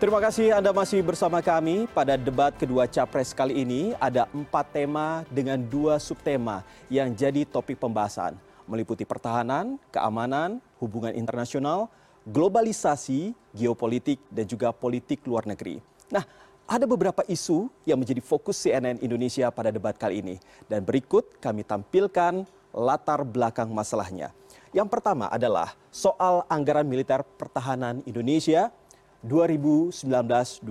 Terima 0.00 0.16
kasih 0.16 0.56
Anda 0.56 0.72
masih 0.72 1.04
bersama 1.04 1.44
kami 1.44 1.84
pada 1.92 2.16
debat 2.16 2.56
kedua 2.56 2.88
Capres 2.88 3.36
kali 3.36 3.52
ini. 3.52 3.92
Ada 4.00 4.32
empat 4.32 4.72
tema 4.72 5.28
dengan 5.28 5.60
dua 5.60 6.00
subtema 6.00 6.64
yang 6.88 7.12
jadi 7.12 7.44
topik 7.44 7.76
pembahasan. 7.76 8.32
Meliputi 8.64 9.04
pertahanan, 9.04 9.76
keamanan, 9.92 10.56
hubungan 10.80 11.12
internasional, 11.12 11.92
globalisasi, 12.24 13.36
geopolitik, 13.52 14.16
dan 14.32 14.48
juga 14.48 14.72
politik 14.72 15.20
luar 15.28 15.44
negeri. 15.44 15.84
Nah, 16.08 16.24
ada 16.64 16.88
beberapa 16.88 17.20
isu 17.28 17.68
yang 17.84 18.00
menjadi 18.00 18.24
fokus 18.24 18.56
CNN 18.56 19.04
Indonesia 19.04 19.52
pada 19.52 19.68
debat 19.68 19.92
kali 20.00 20.24
ini. 20.24 20.40
Dan 20.64 20.80
berikut 20.80 21.36
kami 21.44 21.60
tampilkan 21.60 22.48
latar 22.72 23.20
belakang 23.20 23.68
masalahnya. 23.68 24.32
Yang 24.72 24.96
pertama 24.96 25.28
adalah 25.28 25.76
soal 25.92 26.48
anggaran 26.48 26.88
militer 26.88 27.20
pertahanan 27.36 28.00
Indonesia 28.08 28.72
2019-2022. 29.20 30.64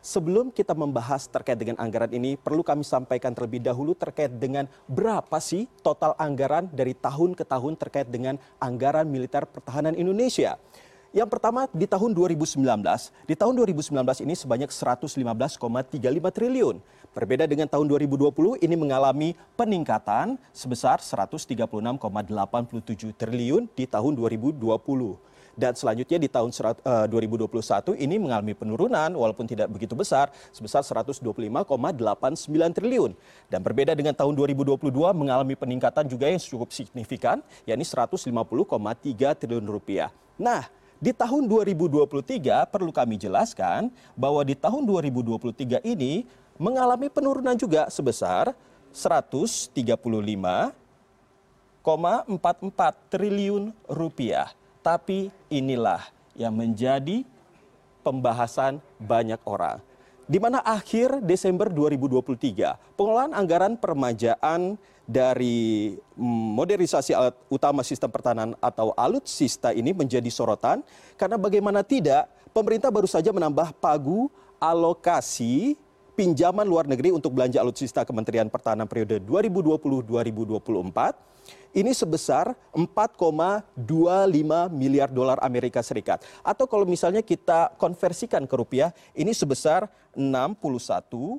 Sebelum 0.00 0.48
kita 0.48 0.72
membahas 0.72 1.28
terkait 1.28 1.60
dengan 1.60 1.76
anggaran 1.76 2.08
ini, 2.12 2.40
perlu 2.40 2.64
kami 2.64 2.80
sampaikan 2.80 3.36
terlebih 3.36 3.60
dahulu 3.60 3.92
terkait 3.92 4.32
dengan 4.32 4.64
berapa 4.88 5.36
sih 5.36 5.68
total 5.84 6.16
anggaran 6.16 6.72
dari 6.72 6.96
tahun 6.96 7.36
ke 7.36 7.44
tahun 7.44 7.76
terkait 7.76 8.08
dengan 8.08 8.40
anggaran 8.56 9.04
militer 9.04 9.44
pertahanan 9.44 9.92
Indonesia. 9.92 10.56
Yang 11.16 11.32
pertama 11.32 11.64
di 11.72 11.88
tahun 11.88 12.12
2019, 12.12 12.60
di 13.24 13.32
tahun 13.32 13.56
2019 13.56 13.88
ini 14.20 14.36
sebanyak 14.36 14.68
115,35 14.68 15.56
triliun. 16.28 16.76
Berbeda 17.16 17.48
dengan 17.48 17.64
tahun 17.64 17.88
2020 17.88 18.60
ini 18.60 18.76
mengalami 18.76 19.32
peningkatan 19.56 20.36
sebesar 20.52 21.00
136,87 21.00 23.16
triliun 23.16 23.64
di 23.72 23.88
tahun 23.88 24.12
2020 24.12 24.60
dan 25.56 25.72
selanjutnya 25.72 26.20
di 26.20 26.28
tahun 26.28 26.52
2021 26.52 27.96
eh, 27.96 28.04
ini 28.04 28.20
mengalami 28.20 28.52
penurunan 28.52 29.10
walaupun 29.16 29.48
tidak 29.48 29.72
begitu 29.72 29.96
besar 29.96 30.28
sebesar 30.52 30.84
125,89 30.84 31.24
triliun 32.76 33.16
dan 33.48 33.60
berbeda 33.64 33.96
dengan 33.96 34.12
tahun 34.12 34.36
2022 34.36 34.92
mengalami 35.16 35.56
peningkatan 35.56 36.04
juga 36.06 36.28
yang 36.28 36.38
cukup 36.38 36.70
signifikan 36.70 37.40
yakni 37.64 37.82
150,3 37.82 38.28
triliun 39.40 39.66
rupiah. 39.66 40.12
Nah, 40.36 40.68
di 41.00 41.12
tahun 41.16 41.48
2023 41.48 42.68
perlu 42.68 42.92
kami 42.92 43.16
jelaskan 43.16 43.88
bahwa 44.12 44.44
di 44.44 44.52
tahun 44.56 44.84
2023 44.84 45.80
ini 45.84 46.28
mengalami 46.56 47.08
penurunan 47.12 47.56
juga 47.56 47.88
sebesar 47.92 48.52
135,44 48.92 50.72
triliun 53.12 53.76
rupiah. 53.92 54.48
Tapi 54.86 55.34
inilah 55.50 55.98
yang 56.38 56.54
menjadi 56.54 57.26
pembahasan 58.06 58.78
banyak 59.02 59.42
orang. 59.42 59.82
Di 60.30 60.38
mana 60.38 60.62
akhir 60.62 61.26
Desember 61.26 61.66
2023, 61.66 62.94
pengelolaan 62.94 63.34
anggaran 63.34 63.74
permajaan 63.74 64.78
dari 65.06 65.94
modernisasi 66.54 67.14
alat 67.14 67.34
utama 67.50 67.82
sistem 67.82 68.14
pertahanan 68.14 68.54
atau 68.62 68.94
alutsista 68.94 69.74
ini 69.74 69.90
menjadi 69.90 70.26
sorotan 70.30 70.82
karena 71.14 71.38
bagaimana 71.38 71.82
tidak 71.86 72.30
pemerintah 72.50 72.90
baru 72.90 73.06
saja 73.06 73.30
menambah 73.30 73.74
pagu 73.78 74.26
alokasi 74.58 75.78
pinjaman 76.16 76.64
luar 76.64 76.88
negeri 76.88 77.12
untuk 77.12 77.36
belanja 77.36 77.60
alutsista 77.60 78.08
Kementerian 78.08 78.48
Pertahanan 78.48 78.88
periode 78.88 79.20
2020-2024 79.20 81.36
ini 81.76 81.92
sebesar 81.92 82.56
4,25 82.72 83.76
miliar 84.72 85.12
dolar 85.12 85.36
Amerika 85.44 85.84
Serikat. 85.84 86.24
Atau 86.40 86.64
kalau 86.64 86.88
misalnya 86.88 87.20
kita 87.20 87.76
konversikan 87.76 88.48
ke 88.48 88.54
rupiah, 88.56 88.96
ini 89.12 89.36
sebesar 89.36 89.84
61,7 90.16 91.36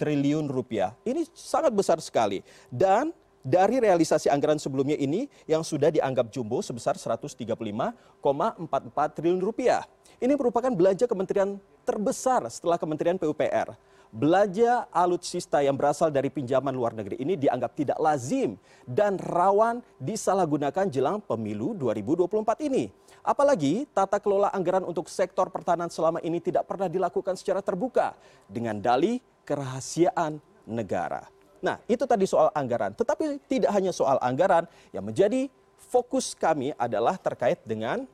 triliun 0.00 0.48
rupiah. 0.48 0.96
Ini 1.04 1.28
sangat 1.36 1.76
besar 1.76 2.00
sekali. 2.00 2.40
Dan 2.72 3.12
dari 3.44 3.84
realisasi 3.84 4.32
anggaran 4.32 4.56
sebelumnya 4.56 4.96
ini 4.96 5.28
yang 5.44 5.60
sudah 5.60 5.92
dianggap 5.92 6.32
jumbo 6.32 6.64
sebesar 6.64 6.96
135,44 6.96 7.36
triliun 9.12 9.44
rupiah. 9.44 9.84
Ini 10.18 10.34
merupakan 10.34 10.72
belanja 10.72 11.06
kementerian 11.06 11.62
terbesar 11.88 12.44
setelah 12.52 12.76
Kementerian 12.76 13.16
PUPR 13.16 13.72
belanja 14.08 14.88
alutsista 14.88 15.60
yang 15.60 15.76
berasal 15.76 16.08
dari 16.08 16.32
pinjaman 16.32 16.72
luar 16.72 16.96
negeri 16.96 17.20
ini 17.20 17.36
dianggap 17.36 17.76
tidak 17.76 17.98
lazim 18.00 18.56
dan 18.88 19.20
rawan 19.20 19.84
disalahgunakan 20.00 20.88
jelang 20.88 21.20
pemilu 21.20 21.76
2024 21.76 22.68
ini. 22.68 22.88
Apalagi 23.20 23.84
tata 23.92 24.16
kelola 24.16 24.48
anggaran 24.48 24.88
untuk 24.88 25.12
sektor 25.12 25.52
pertahanan 25.52 25.92
selama 25.92 26.24
ini 26.24 26.40
tidak 26.40 26.64
pernah 26.64 26.88
dilakukan 26.88 27.36
secara 27.36 27.60
terbuka 27.60 28.16
dengan 28.48 28.80
dalih 28.80 29.20
kerahasiaan 29.44 30.40
negara. 30.64 31.28
Nah, 31.60 31.76
itu 31.90 32.06
tadi 32.08 32.24
soal 32.24 32.48
anggaran. 32.54 32.94
Tetapi 32.94 33.42
tidak 33.50 33.74
hanya 33.74 33.90
soal 33.90 34.16
anggaran, 34.22 34.64
yang 34.94 35.02
menjadi 35.02 35.50
fokus 35.90 36.32
kami 36.32 36.70
adalah 36.78 37.18
terkait 37.18 37.58
dengan 37.66 38.06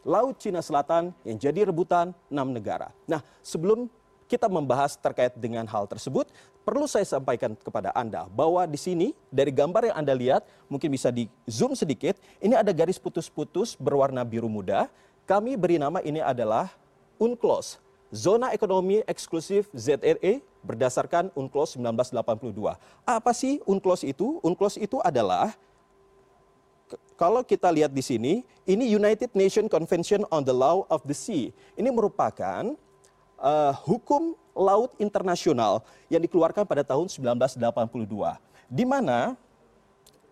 Laut 0.00 0.40
Cina 0.40 0.64
Selatan 0.64 1.12
yang 1.28 1.36
jadi 1.36 1.68
rebutan 1.68 2.16
enam 2.32 2.48
negara. 2.56 2.88
Nah, 3.04 3.20
sebelum 3.44 3.88
kita 4.30 4.46
membahas 4.46 4.94
terkait 4.94 5.34
dengan 5.34 5.66
hal 5.66 5.90
tersebut, 5.90 6.30
perlu 6.62 6.86
saya 6.86 7.02
sampaikan 7.02 7.58
kepada 7.58 7.90
Anda 7.92 8.30
bahwa 8.30 8.62
di 8.64 8.78
sini 8.78 9.10
dari 9.26 9.50
gambar 9.50 9.90
yang 9.90 9.96
Anda 9.98 10.14
lihat, 10.14 10.46
mungkin 10.70 10.94
bisa 10.94 11.10
di 11.10 11.26
zoom 11.50 11.74
sedikit, 11.74 12.14
ini 12.38 12.54
ada 12.54 12.70
garis 12.70 12.96
putus-putus 12.96 13.74
berwarna 13.74 14.22
biru 14.22 14.46
muda. 14.46 14.86
Kami 15.26 15.58
beri 15.58 15.82
nama 15.82 15.98
ini 16.00 16.22
adalah 16.22 16.70
UNCLOS, 17.18 17.82
Zona 18.14 18.50
Ekonomi 18.54 19.02
Eksklusif 19.06 19.70
ZRE 19.74 20.42
berdasarkan 20.62 21.34
UNCLOS 21.34 21.78
1982. 21.78 22.78
Apa 23.06 23.30
sih 23.34 23.58
UNCLOS 23.66 24.02
itu? 24.06 24.38
UNCLOS 24.42 24.78
itu 24.78 24.98
adalah 25.02 25.54
kalau 27.20 27.44
kita 27.44 27.68
lihat 27.68 27.92
di 27.92 28.00
sini, 28.00 28.40
ini 28.64 28.96
United 28.96 29.36
Nations 29.36 29.68
Convention 29.68 30.24
on 30.32 30.40
the 30.40 30.56
Law 30.56 30.88
of 30.88 31.04
the 31.04 31.12
Sea. 31.12 31.52
Ini 31.76 31.92
merupakan 31.92 32.72
uh, 33.36 33.76
hukum 33.84 34.32
laut 34.56 34.96
internasional 34.96 35.84
yang 36.08 36.24
dikeluarkan 36.24 36.64
pada 36.64 36.80
tahun 36.80 37.12
1982. 37.12 37.60
Di 38.72 38.88
mana, 38.88 39.36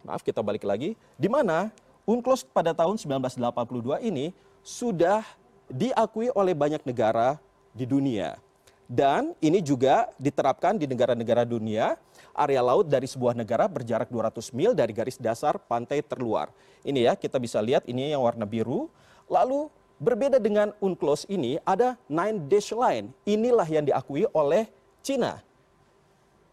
maaf 0.01 0.25
kita 0.25 0.41
balik 0.41 0.65
lagi, 0.65 0.97
di 1.21 1.29
mana 1.29 1.69
UNCLOS 2.09 2.49
pada 2.49 2.73
tahun 2.73 2.97
1982 2.97 4.09
ini 4.09 4.33
sudah 4.65 5.21
diakui 5.69 6.33
oleh 6.33 6.57
banyak 6.57 6.81
negara 6.89 7.37
di 7.77 7.85
dunia. 7.85 8.41
Dan 8.89 9.37
ini 9.45 9.61
juga 9.61 10.09
diterapkan 10.17 10.81
di 10.81 10.89
negara-negara 10.89 11.45
dunia, 11.45 12.01
area 12.39 12.63
laut 12.63 12.87
dari 12.87 13.11
sebuah 13.11 13.35
negara 13.35 13.67
berjarak 13.67 14.07
200 14.07 14.55
mil 14.55 14.71
dari 14.73 14.95
garis 14.95 15.19
dasar 15.19 15.59
pantai 15.59 16.01
terluar. 16.07 16.55
Ini 16.87 17.11
ya, 17.11 17.13
kita 17.19 17.43
bisa 17.43 17.59
lihat 17.59 17.83
ini 17.91 18.15
yang 18.15 18.23
warna 18.23 18.47
biru. 18.47 18.87
Lalu 19.27 19.69
Berbeda 19.99 20.39
dengan 20.39 20.71
UNCLOS 20.79 21.27
ini, 21.27 21.59
ada 21.67 21.99
Nine 22.07 22.47
Dash 22.47 22.71
Line. 22.71 23.11
Inilah 23.27 23.67
yang 23.67 23.83
diakui 23.83 24.31
oleh 24.31 24.71
Cina 25.03 25.43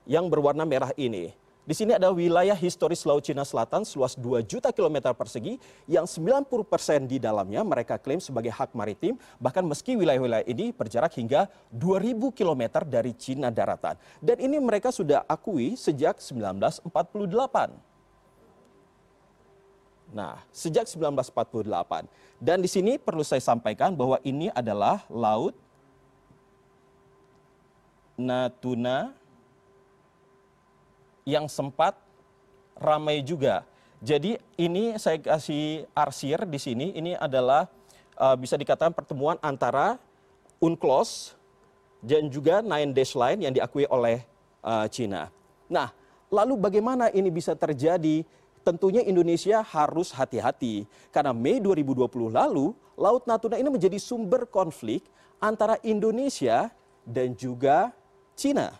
yang 0.09 0.25
berwarna 0.25 0.65
merah 0.65 0.89
ini. 0.97 1.29
Di 1.65 1.73
sini 1.73 1.97
ada 1.97 2.13
wilayah 2.13 2.53
historis 2.53 3.01
Laut 3.09 3.25
Cina 3.25 3.41
Selatan 3.41 3.81
seluas 3.81 4.13
2 4.13 4.45
juta 4.45 4.69
kilometer 4.69 5.17
persegi 5.17 5.57
yang 5.89 6.05
90% 6.05 6.45
di 7.09 7.17
dalamnya 7.17 7.65
mereka 7.65 7.97
klaim 7.97 8.21
sebagai 8.21 8.53
hak 8.53 8.77
maritim 8.77 9.17
bahkan 9.41 9.65
meski 9.65 9.97
wilayah-wilayah 9.97 10.45
ini 10.45 10.69
berjarak 10.69 11.17
hingga 11.17 11.49
2000 11.73 12.21
km 12.37 12.85
dari 12.85 13.17
Cina 13.17 13.49
daratan. 13.49 13.97
Dan 14.21 14.45
ini 14.45 14.61
mereka 14.61 14.93
sudah 14.93 15.25
akui 15.25 15.73
sejak 15.73 16.21
1948. 16.21 16.85
Nah, 20.13 20.37
sejak 20.53 20.85
1948. 20.85 22.05
Dan 22.37 22.61
di 22.61 22.69
sini 22.69 23.01
perlu 23.01 23.25
saya 23.25 23.41
sampaikan 23.41 23.97
bahwa 23.97 24.21
ini 24.21 24.53
adalah 24.53 25.01
laut 25.09 25.57
Natuna 28.15 29.24
yang 31.25 31.49
sempat 31.49 31.97
ramai 32.77 33.25
juga. 33.25 33.65
Jadi 33.99 34.37
ini 34.61 34.93
saya 35.01 35.17
kasih 35.17 35.89
arsir 35.97 36.45
di 36.45 36.61
sini. 36.61 36.93
Ini 36.93 37.17
adalah 37.17 37.65
uh, 38.13 38.37
bisa 38.37 38.53
dikatakan 38.53 38.93
pertemuan 38.93 39.41
antara 39.41 39.97
UNCLOS 40.61 41.33
dan 42.05 42.29
juga 42.29 42.61
Nine 42.61 42.93
Dash 42.93 43.17
Line 43.17 43.41
yang 43.49 43.53
diakui 43.57 43.89
oleh 43.89 44.21
uh, 44.61 44.85
Cina. 44.85 45.33
Nah, 45.65 45.89
lalu 46.29 46.55
bagaimana 46.61 47.09
ini 47.11 47.33
bisa 47.33 47.57
terjadi? 47.57 48.23
tentunya 48.65 49.05
Indonesia 49.05 49.61
harus 49.61 50.09
hati-hati 50.09 50.89
karena 51.13 51.29
Mei 51.37 51.61
2020 51.61 52.33
lalu 52.33 52.73
Laut 52.97 53.21
Natuna 53.29 53.61
ini 53.61 53.69
menjadi 53.69 54.01
sumber 54.01 54.49
konflik 54.49 55.05
antara 55.37 55.77
Indonesia 55.85 56.73
dan 57.05 57.37
juga 57.37 57.93
Cina. 58.33 58.73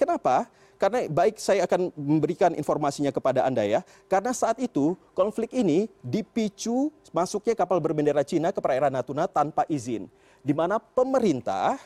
Kenapa? 0.00 0.48
Karena 0.78 1.10
baik 1.10 1.42
saya 1.42 1.66
akan 1.66 1.90
memberikan 1.98 2.54
informasinya 2.54 3.10
kepada 3.10 3.42
Anda 3.42 3.66
ya. 3.66 3.80
Karena 4.06 4.30
saat 4.30 4.62
itu 4.62 4.94
konflik 5.12 5.50
ini 5.50 5.90
dipicu 6.00 6.94
masuknya 7.10 7.58
kapal 7.58 7.82
berbendera 7.82 8.22
Cina 8.22 8.54
ke 8.54 8.62
perairan 8.62 8.94
Natuna 8.94 9.26
tanpa 9.26 9.66
izin. 9.66 10.06
Di 10.40 10.54
mana 10.54 10.78
pemerintah 10.78 11.82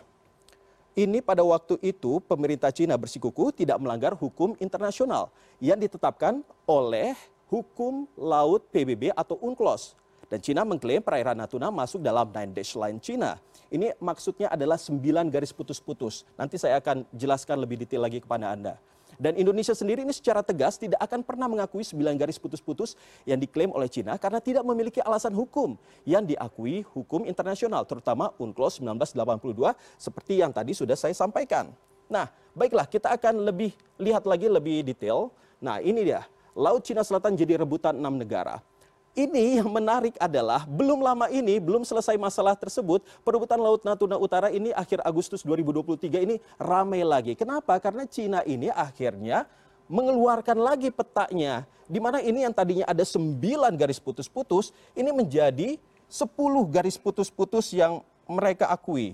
ini 0.93 1.25
pada 1.25 1.41
waktu 1.41 1.81
itu 1.81 2.21
pemerintah 2.29 2.69
Cina 2.69 3.00
bersikuku 3.00 3.49
tidak 3.56 3.81
melanggar 3.81 4.12
hukum 4.12 4.53
internasional 4.61 5.33
yang 5.56 5.81
ditetapkan 5.81 6.44
oleh 6.69 7.17
hukum 7.49 8.05
laut 8.12 8.69
PBB 8.69 9.09
atau 9.17 9.41
UNCLOS. 9.41 9.97
Dan 10.32 10.40
Cina 10.40 10.64
mengklaim 10.64 11.05
perairan 11.05 11.37
Natuna 11.37 11.69
masuk 11.69 12.00
dalam 12.00 12.25
Nine 12.32 12.56
Dash 12.56 12.73
Line 12.73 12.96
Cina. 13.05 13.37
Ini 13.69 13.93
maksudnya 14.00 14.49
adalah 14.49 14.81
sembilan 14.81 15.29
garis 15.29 15.52
putus-putus. 15.52 16.25
Nanti 16.40 16.56
saya 16.56 16.81
akan 16.81 17.05
jelaskan 17.12 17.61
lebih 17.61 17.84
detail 17.84 18.00
lagi 18.08 18.25
kepada 18.25 18.49
Anda. 18.49 18.81
Dan 19.20 19.37
Indonesia 19.37 19.76
sendiri 19.76 20.08
ini 20.08 20.17
secara 20.17 20.40
tegas 20.40 20.81
tidak 20.81 20.96
akan 21.05 21.20
pernah 21.20 21.52
mengakui 21.52 21.84
sembilan 21.84 22.17
garis 22.17 22.40
putus-putus 22.40 22.96
yang 23.29 23.37
diklaim 23.37 23.76
oleh 23.76 23.93
Cina 23.93 24.17
karena 24.17 24.40
tidak 24.40 24.64
memiliki 24.64 25.05
alasan 25.05 25.37
hukum 25.37 25.76
yang 26.08 26.25
diakui 26.25 26.81
hukum 26.96 27.29
internasional, 27.29 27.84
terutama 27.84 28.32
UNCLOS 28.40 28.81
1982 28.81 29.76
seperti 30.00 30.40
yang 30.40 30.49
tadi 30.49 30.73
sudah 30.73 30.96
saya 30.96 31.12
sampaikan. 31.12 31.69
Nah, 32.08 32.32
baiklah 32.56 32.88
kita 32.88 33.12
akan 33.20 33.44
lebih 33.44 33.76
lihat 34.00 34.25
lagi 34.25 34.49
lebih 34.49 34.81
detail. 34.81 35.29
Nah, 35.61 35.84
ini 35.84 36.08
dia. 36.08 36.25
Laut 36.56 36.81
Cina 36.88 37.05
Selatan 37.05 37.37
jadi 37.37 37.61
rebutan 37.61 38.00
enam 38.00 38.17
negara 38.17 38.71
ini 39.12 39.61
yang 39.61 39.69
menarik 39.69 40.17
adalah 40.17 40.64
belum 40.64 41.05
lama 41.05 41.29
ini, 41.29 41.61
belum 41.61 41.85
selesai 41.85 42.17
masalah 42.17 42.56
tersebut, 42.56 43.05
perebutan 43.20 43.61
Laut 43.61 43.85
Natuna 43.85 44.17
Utara 44.17 44.49
ini 44.49 44.73
akhir 44.73 45.05
Agustus 45.05 45.44
2023 45.44 46.25
ini 46.25 46.37
ramai 46.56 47.05
lagi. 47.05 47.37
Kenapa? 47.37 47.76
Karena 47.76 48.09
Cina 48.09 48.41
ini 48.49 48.73
akhirnya 48.73 49.44
mengeluarkan 49.93 50.56
lagi 50.56 50.88
petanya. 50.88 51.69
Di 51.85 52.00
mana 52.00 52.25
ini 52.25 52.49
yang 52.49 52.56
tadinya 52.56 52.88
ada 52.88 53.05
9 53.05 53.37
garis 53.76 54.00
putus-putus, 54.00 54.73
ini 54.97 55.12
menjadi 55.12 55.76
10 56.08 56.73
garis 56.73 56.97
putus-putus 56.97 57.69
yang 57.76 58.00
mereka 58.25 58.73
akui. 58.73 59.12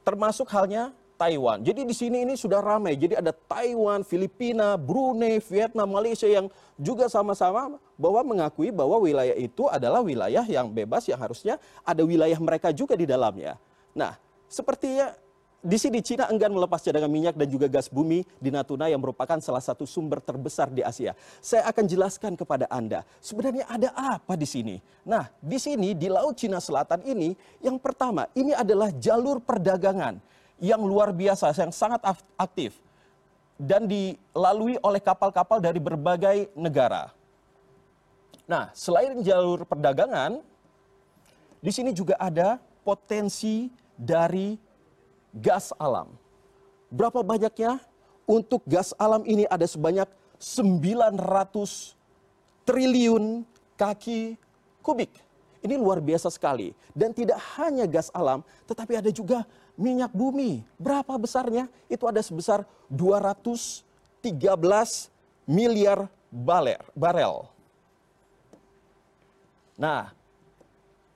Termasuk 0.00 0.48
halnya 0.48 0.96
Taiwan. 1.20 1.60
Jadi 1.60 1.84
di 1.84 1.92
sini 1.92 2.24
ini 2.24 2.32
sudah 2.32 2.64
ramai. 2.64 2.96
Jadi 2.96 3.12
ada 3.12 3.36
Taiwan, 3.36 4.00
Filipina, 4.00 4.80
Brunei, 4.80 5.36
Vietnam, 5.44 5.92
Malaysia 5.92 6.24
yang 6.24 6.48
juga 6.80 7.12
sama-sama 7.12 7.76
bahwa 8.00 8.24
mengakui 8.24 8.72
bahwa 8.72 8.96
wilayah 8.96 9.36
itu 9.36 9.68
adalah 9.68 10.00
wilayah 10.00 10.48
yang 10.48 10.72
bebas 10.72 11.04
yang 11.12 11.20
harusnya 11.20 11.60
ada 11.84 12.00
wilayah 12.00 12.40
mereka 12.40 12.72
juga 12.72 12.96
di 12.96 13.04
dalamnya. 13.04 13.60
Nah, 13.92 14.16
sepertinya 14.48 15.12
di 15.60 15.76
sini 15.76 16.00
Cina 16.00 16.24
enggan 16.32 16.56
melepas 16.56 16.80
cadangan 16.80 17.12
minyak 17.12 17.36
dan 17.36 17.44
juga 17.44 17.68
gas 17.68 17.92
bumi 17.92 18.24
di 18.40 18.48
Natuna 18.48 18.88
yang 18.88 19.04
merupakan 19.04 19.36
salah 19.44 19.60
satu 19.60 19.84
sumber 19.84 20.24
terbesar 20.24 20.72
di 20.72 20.80
Asia. 20.80 21.12
Saya 21.44 21.68
akan 21.68 21.84
jelaskan 21.84 22.32
kepada 22.32 22.64
Anda, 22.72 23.04
sebenarnya 23.20 23.68
ada 23.68 23.92
apa 23.92 24.40
di 24.40 24.48
sini? 24.48 24.80
Nah, 25.04 25.28
di 25.36 25.60
sini 25.60 25.92
di 25.92 26.08
Laut 26.08 26.32
Cina 26.40 26.64
Selatan 26.64 27.04
ini, 27.04 27.36
yang 27.60 27.76
pertama, 27.76 28.24
ini 28.32 28.56
adalah 28.56 28.88
jalur 28.96 29.44
perdagangan 29.44 30.16
yang 30.60 30.84
luar 30.84 31.10
biasa, 31.10 31.56
yang 31.56 31.72
sangat 31.72 32.04
aktif 32.36 32.76
dan 33.56 33.84
dilalui 33.88 34.76
oleh 34.80 35.00
kapal-kapal 35.00 35.60
dari 35.60 35.80
berbagai 35.80 36.52
negara. 36.56 37.12
Nah, 38.48 38.72
selain 38.72 39.20
jalur 39.24 39.64
perdagangan, 39.68 40.40
di 41.60 41.72
sini 41.72 41.92
juga 41.92 42.16
ada 42.16 42.56
potensi 42.84 43.68
dari 43.96 44.56
gas 45.36 45.76
alam. 45.76 46.08
Berapa 46.88 47.20
banyaknya? 47.20 47.80
Untuk 48.24 48.62
gas 48.64 48.94
alam 48.94 49.26
ini 49.26 49.44
ada 49.50 49.66
sebanyak 49.66 50.06
900 50.38 51.18
triliun 52.62 53.42
kaki 53.74 54.38
kubik. 54.80 55.10
Ini 55.60 55.76
luar 55.76 56.00
biasa 56.00 56.32
sekali. 56.32 56.72
Dan 56.96 57.12
tidak 57.12 57.36
hanya 57.58 57.84
gas 57.84 58.08
alam, 58.16 58.40
tetapi 58.64 58.96
ada 59.02 59.10
juga 59.12 59.44
minyak 59.80 60.12
bumi. 60.12 60.60
Berapa 60.76 61.16
besarnya? 61.16 61.72
Itu 61.88 62.04
ada 62.04 62.20
sebesar 62.20 62.68
213 62.92 63.80
miliar 65.48 66.12
baler, 66.28 66.84
barel. 66.92 67.48
Nah, 69.80 70.12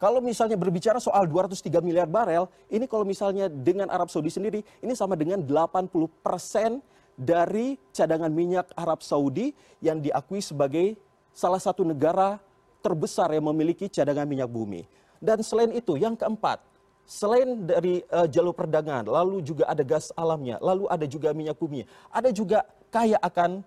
kalau 0.01 0.25
misalnya 0.25 0.57
berbicara 0.57 0.97
soal 0.97 1.29
203 1.29 1.85
miliar 1.85 2.09
barel, 2.09 2.49
ini 2.73 2.89
kalau 2.89 3.05
misalnya 3.05 3.53
dengan 3.53 3.93
Arab 3.93 4.09
Saudi 4.09 4.33
sendiri, 4.33 4.65
ini 4.81 4.97
sama 4.97 5.15
dengan 5.15 5.45
80 5.45 6.09
persen 6.25 6.81
dari 7.15 7.79
cadangan 7.95 8.33
minyak 8.33 8.73
Arab 8.75 9.05
Saudi 9.05 9.55
yang 9.79 10.03
diakui 10.03 10.43
sebagai 10.43 10.99
salah 11.31 11.63
satu 11.63 11.87
negara 11.87 12.43
terbesar 12.83 13.31
yang 13.33 13.47
memiliki 13.49 13.87
cadangan 13.87 14.27
minyak 14.27 14.51
bumi. 14.51 14.85
Dan 15.23 15.41
selain 15.41 15.73
itu, 15.73 15.97
yang 15.97 16.19
keempat, 16.19 16.61
selain 17.05 17.69
dari 17.69 18.01
uh, 18.09 18.29
jalur 18.29 18.57
perdagangan, 18.57 19.05
lalu 19.09 19.45
juga 19.45 19.69
ada 19.69 19.85
gas 19.85 20.11
alamnya, 20.17 20.57
lalu 20.61 20.89
ada 20.89 21.05
juga 21.05 21.31
minyak 21.37 21.57
bumi, 21.57 21.85
ada 22.09 22.33
juga 22.33 22.65
kaya 22.89 23.21
akan 23.21 23.61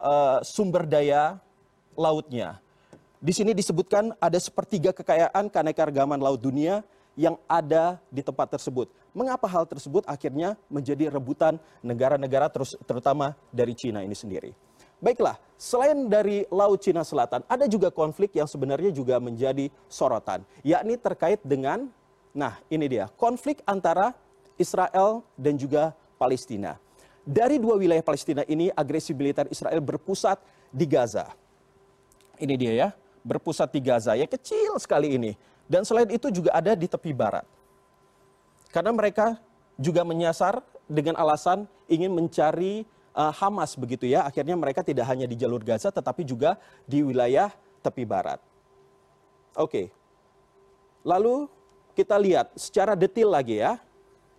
uh, 0.00 0.40
sumber 0.44 0.88
daya 0.88 1.36
lautnya. 1.96 2.60
Di 3.18 3.34
sini 3.34 3.50
disebutkan 3.50 4.14
ada 4.22 4.38
sepertiga 4.38 4.94
kekayaan 4.94 5.50
keanekaragaman 5.50 6.22
laut 6.22 6.38
dunia 6.38 6.86
yang 7.18 7.34
ada 7.50 7.98
di 8.14 8.22
tempat 8.22 8.54
tersebut. 8.54 8.86
Mengapa 9.10 9.50
hal 9.50 9.66
tersebut 9.66 10.06
akhirnya 10.06 10.54
menjadi 10.70 11.10
rebutan 11.10 11.58
negara-negara 11.82 12.46
terutama 12.86 13.34
dari 13.50 13.74
Cina 13.74 14.06
ini 14.06 14.14
sendiri? 14.14 14.54
Baiklah, 15.02 15.38
selain 15.58 16.10
dari 16.10 16.42
Laut 16.50 16.82
Cina 16.82 17.06
Selatan, 17.06 17.46
ada 17.46 17.66
juga 17.70 17.90
konflik 17.90 18.34
yang 18.34 18.50
sebenarnya 18.50 18.90
juga 18.90 19.18
menjadi 19.22 19.70
sorotan, 19.86 20.42
yakni 20.66 20.98
terkait 20.98 21.38
dengan 21.42 21.90
Nah, 22.34 22.60
ini 22.68 22.86
dia 22.86 23.08
konflik 23.16 23.64
antara 23.64 24.12
Israel 24.60 25.22
dan 25.38 25.54
juga 25.54 25.94
Palestina. 26.18 26.76
Dari 27.28 27.60
dua 27.60 27.76
wilayah 27.76 28.00
Palestina 28.00 28.42
ini, 28.48 28.72
agresi 28.72 29.12
militer 29.12 29.44
Israel 29.52 29.84
berpusat 29.84 30.40
di 30.72 30.88
Gaza. 30.88 31.28
Ini 32.40 32.54
dia 32.56 32.72
ya, 32.72 32.88
berpusat 33.20 33.68
di 33.68 33.80
Gaza. 33.84 34.16
Ya 34.16 34.24
kecil 34.24 34.80
sekali 34.80 35.12
ini. 35.12 35.36
Dan 35.68 35.84
selain 35.84 36.08
itu 36.08 36.32
juga 36.32 36.56
ada 36.56 36.72
di 36.72 36.88
tepi 36.88 37.12
barat. 37.12 37.44
Karena 38.72 38.88
mereka 38.96 39.36
juga 39.76 40.00
menyasar 40.08 40.64
dengan 40.88 41.20
alasan 41.20 41.68
ingin 41.84 42.08
mencari 42.08 42.88
uh, 43.12 43.32
Hamas 43.32 43.76
begitu 43.76 44.08
ya. 44.08 44.24
Akhirnya 44.24 44.56
mereka 44.56 44.80
tidak 44.80 45.04
hanya 45.12 45.28
di 45.28 45.36
jalur 45.36 45.60
Gaza 45.60 45.92
tetapi 45.92 46.24
juga 46.24 46.56
di 46.88 47.04
wilayah 47.04 47.52
tepi 47.84 48.08
barat. 48.08 48.40
Oke. 49.52 49.68
Okay. 49.68 49.86
Lalu 51.04 51.48
kita 51.98 52.14
lihat 52.14 52.54
secara 52.54 52.94
detail 52.94 53.34
lagi 53.34 53.58
ya. 53.58 53.82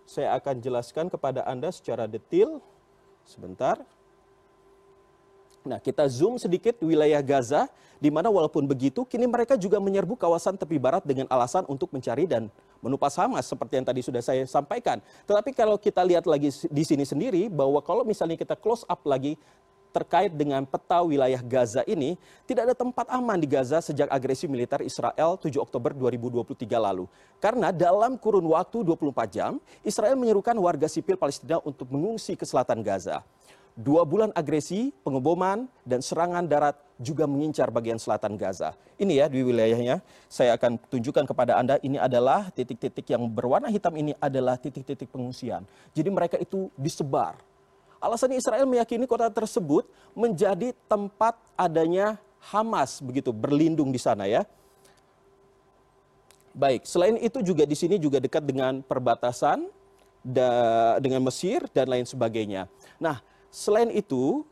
Saya 0.08 0.32
akan 0.40 0.64
jelaskan 0.64 1.12
kepada 1.12 1.44
Anda 1.44 1.68
secara 1.68 2.08
detail. 2.08 2.64
Sebentar. 3.28 3.76
Nah, 5.60 5.76
kita 5.76 6.08
zoom 6.08 6.40
sedikit 6.40 6.80
wilayah 6.80 7.20
Gaza, 7.20 7.68
di 8.00 8.08
mana 8.08 8.32
walaupun 8.32 8.64
begitu, 8.64 9.04
kini 9.04 9.28
mereka 9.28 9.60
juga 9.60 9.76
menyerbu 9.76 10.16
kawasan 10.16 10.56
tepi 10.56 10.80
barat 10.80 11.04
dengan 11.04 11.28
alasan 11.28 11.68
untuk 11.68 11.92
mencari 11.92 12.24
dan 12.24 12.48
menupas 12.80 13.12
Hamas, 13.20 13.44
seperti 13.44 13.76
yang 13.76 13.84
tadi 13.84 14.00
sudah 14.00 14.24
saya 14.24 14.48
sampaikan. 14.48 15.04
Tetapi 15.28 15.52
kalau 15.52 15.76
kita 15.76 16.00
lihat 16.00 16.24
lagi 16.24 16.48
di 16.48 16.80
sini 16.80 17.04
sendiri, 17.04 17.52
bahwa 17.52 17.84
kalau 17.84 18.08
misalnya 18.08 18.40
kita 18.40 18.56
close 18.56 18.88
up 18.88 19.04
lagi 19.04 19.36
terkait 19.90 20.30
dengan 20.30 20.62
peta 20.62 21.02
wilayah 21.02 21.42
Gaza 21.42 21.82
ini, 21.84 22.14
tidak 22.46 22.70
ada 22.70 22.76
tempat 22.78 23.06
aman 23.10 23.38
di 23.38 23.50
Gaza 23.50 23.82
sejak 23.82 24.06
agresi 24.10 24.46
militer 24.46 24.80
Israel 24.86 25.36
7 25.36 25.50
Oktober 25.58 25.90
2023 25.94 26.54
lalu. 26.78 27.10
Karena 27.42 27.74
dalam 27.74 28.14
kurun 28.16 28.46
waktu 28.50 28.86
24 28.86 29.30
jam, 29.30 29.52
Israel 29.82 30.14
menyerukan 30.14 30.54
warga 30.58 30.86
sipil 30.86 31.18
Palestina 31.18 31.58
untuk 31.66 31.90
mengungsi 31.90 32.38
ke 32.38 32.46
selatan 32.46 32.80
Gaza. 32.80 33.22
Dua 33.80 34.02
bulan 34.02 34.34
agresi, 34.34 34.90
pengeboman, 35.06 35.64
dan 35.86 36.02
serangan 36.02 36.44
darat 36.44 36.76
juga 37.00 37.24
mengincar 37.24 37.72
bagian 37.72 37.96
selatan 37.96 38.36
Gaza. 38.36 38.76
Ini 39.00 39.24
ya 39.24 39.26
di 39.30 39.40
wilayahnya, 39.40 40.04
saya 40.28 40.52
akan 40.58 40.76
tunjukkan 40.90 41.24
kepada 41.24 41.56
Anda, 41.56 41.80
ini 41.80 41.96
adalah 41.96 42.52
titik-titik 42.52 43.08
yang 43.08 43.24
berwarna 43.30 43.72
hitam 43.72 43.96
ini 43.96 44.12
adalah 44.20 44.60
titik-titik 44.60 45.08
pengungsian. 45.08 45.64
Jadi 45.96 46.08
mereka 46.12 46.36
itu 46.36 46.68
disebar 46.76 47.40
Alasannya 48.00 48.40
Israel 48.40 48.64
meyakini 48.64 49.04
kota 49.04 49.28
tersebut 49.28 49.84
menjadi 50.16 50.72
tempat 50.88 51.36
adanya 51.52 52.16
Hamas 52.40 53.04
begitu 53.04 53.36
berlindung 53.36 53.92
di 53.92 54.00
sana 54.00 54.24
ya. 54.24 54.48
Baik, 56.56 56.88
selain 56.88 57.20
itu 57.20 57.44
juga 57.44 57.68
di 57.68 57.76
sini 57.76 58.00
juga 58.00 58.16
dekat 58.16 58.42
dengan 58.42 58.80
perbatasan 58.80 59.68
da, 60.24 60.48
dengan 60.98 61.20
Mesir 61.28 61.68
dan 61.70 61.86
lain 61.92 62.08
sebagainya. 62.08 62.66
Nah, 62.96 63.20
selain 63.52 63.92
itu 63.92 64.42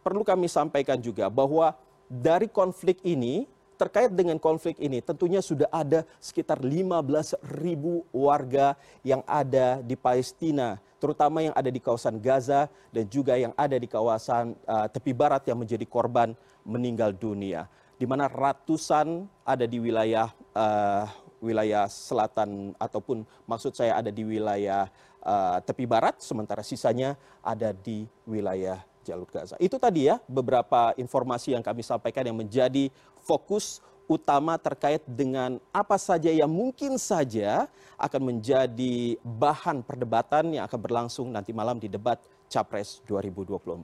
perlu 0.00 0.24
kami 0.24 0.48
sampaikan 0.48 0.96
juga 0.96 1.28
bahwa 1.28 1.76
dari 2.08 2.48
konflik 2.48 2.98
ini 3.04 3.44
terkait 3.74 4.10
dengan 4.14 4.38
konflik 4.38 4.78
ini 4.78 5.02
tentunya 5.02 5.42
sudah 5.42 5.68
ada 5.68 6.06
sekitar 6.22 6.62
15 6.62 7.36
ribu 7.60 8.06
warga 8.14 8.78
yang 9.02 9.20
ada 9.26 9.82
di 9.82 9.98
Palestina, 9.98 10.78
terutama 11.02 11.42
yang 11.42 11.54
ada 11.54 11.68
di 11.68 11.82
kawasan 11.82 12.22
Gaza 12.22 12.70
dan 12.94 13.04
juga 13.10 13.34
yang 13.34 13.52
ada 13.58 13.76
di 13.76 13.90
kawasan 13.90 14.54
uh, 14.64 14.86
tepi 14.88 15.12
barat 15.12 15.42
yang 15.50 15.58
menjadi 15.58 15.84
korban 15.84 16.32
meninggal 16.62 17.12
dunia. 17.12 17.66
Di 17.94 18.06
mana 18.06 18.26
ratusan 18.26 19.26
ada 19.46 19.66
di 19.66 19.78
wilayah 19.78 20.30
uh, 20.54 21.06
wilayah 21.44 21.84
selatan 21.86 22.72
ataupun 22.80 23.28
maksud 23.44 23.76
saya 23.76 24.00
ada 24.00 24.08
di 24.08 24.24
wilayah 24.24 24.88
uh, 25.20 25.60
tepi 25.60 25.84
barat, 25.84 26.16
sementara 26.24 26.64
sisanya 26.64 27.20
ada 27.44 27.76
di 27.76 28.08
wilayah 28.24 28.80
jalur 29.04 29.28
Gaza. 29.28 29.60
Itu 29.60 29.76
tadi 29.76 30.08
ya 30.08 30.16
beberapa 30.24 30.96
informasi 30.96 31.52
yang 31.52 31.60
kami 31.60 31.84
sampaikan 31.84 32.24
yang 32.24 32.34
menjadi 32.40 32.88
fokus 33.20 33.84
utama 34.04 34.60
terkait 34.60 35.00
dengan 35.08 35.56
apa 35.72 35.96
saja 35.96 36.28
yang 36.28 36.48
mungkin 36.48 37.00
saja 37.00 37.68
akan 37.96 38.36
menjadi 38.36 39.16
bahan 39.24 39.80
perdebatan 39.80 40.60
yang 40.60 40.64
akan 40.68 40.80
berlangsung 40.80 41.32
nanti 41.32 41.56
malam 41.56 41.80
di 41.80 41.88
debat 41.88 42.20
Capres 42.52 43.00
2024. 43.08 43.72